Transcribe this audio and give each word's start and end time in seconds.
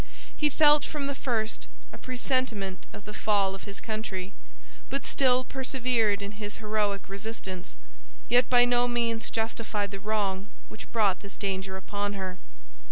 He 0.35 0.49
felt, 0.49 0.83
from 0.83 1.05
the 1.05 1.13
first, 1.13 1.67
a 1.93 1.97
presentiment 1.99 2.87
of 2.91 3.05
the 3.05 3.13
fall 3.13 3.53
of 3.53 3.65
his 3.65 3.79
country, 3.79 4.33
but 4.89 5.05
still 5.05 5.43
persevered 5.43 6.23
in 6.23 6.31
his 6.41 6.55
heroic 6.55 7.07
resistance, 7.07 7.75
yet 8.27 8.49
by 8.49 8.65
no 8.65 8.87
means 8.87 9.29
justified 9.29 9.91
the 9.91 9.99
wrong 9.99 10.47
which 10.69 10.91
brought 10.91 11.19
this 11.19 11.37
danger 11.37 11.77
upon 11.77 12.13
her. 12.13 12.39